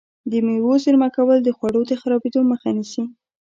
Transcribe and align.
د 0.31 0.33
مېوو 0.45 0.73
زېرمه 0.83 1.09
کول 1.15 1.37
د 1.43 1.49
خوړو 1.57 1.81
د 1.89 1.91
خرابېدو 2.01 2.39
مخه 2.51 2.69
نیسي. 2.77 3.03